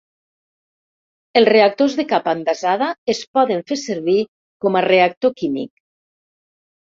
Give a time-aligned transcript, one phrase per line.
[1.41, 4.17] Els "reactors de capa envasada" es poden fer servir
[4.65, 5.71] com a reactor químic.